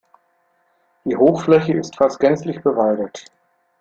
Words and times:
Die 1.05 1.15
Hochfläche 1.15 1.73
ist 1.73 1.95
fast 1.95 2.19
gänzlich 2.19 2.63
bewaldet. 2.63 3.25